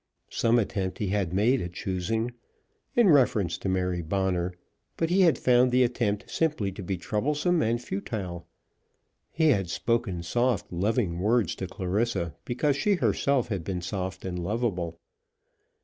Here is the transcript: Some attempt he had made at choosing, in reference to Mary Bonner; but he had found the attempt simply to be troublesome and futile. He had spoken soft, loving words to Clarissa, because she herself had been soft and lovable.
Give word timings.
Some 0.31 0.57
attempt 0.57 0.97
he 0.97 1.09
had 1.09 1.31
made 1.31 1.61
at 1.61 1.73
choosing, 1.73 2.33
in 2.95 3.09
reference 3.09 3.55
to 3.59 3.69
Mary 3.69 4.01
Bonner; 4.01 4.51
but 4.97 5.11
he 5.11 5.21
had 5.21 5.37
found 5.37 5.69
the 5.69 5.83
attempt 5.83 6.27
simply 6.27 6.71
to 6.71 6.81
be 6.81 6.97
troublesome 6.97 7.61
and 7.61 7.79
futile. 7.79 8.47
He 9.31 9.49
had 9.49 9.69
spoken 9.69 10.23
soft, 10.23 10.73
loving 10.73 11.19
words 11.19 11.53
to 11.57 11.67
Clarissa, 11.67 12.33
because 12.45 12.75
she 12.75 12.95
herself 12.95 13.49
had 13.49 13.63
been 13.63 13.81
soft 13.81 14.25
and 14.25 14.39
lovable. 14.43 14.97